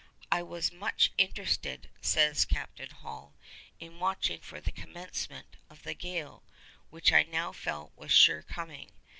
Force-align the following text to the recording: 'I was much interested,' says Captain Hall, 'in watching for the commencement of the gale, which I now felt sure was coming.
'I 0.31 0.41
was 0.41 0.71
much 0.71 1.11
interested,' 1.19 1.87
says 2.01 2.43
Captain 2.43 2.89
Hall, 2.89 3.35
'in 3.79 3.99
watching 3.99 4.41
for 4.41 4.59
the 4.59 4.71
commencement 4.71 5.55
of 5.69 5.83
the 5.83 5.93
gale, 5.93 6.41
which 6.89 7.13
I 7.13 7.21
now 7.21 7.51
felt 7.51 7.93
sure 8.09 8.37
was 8.37 8.45
coming. 8.45 8.89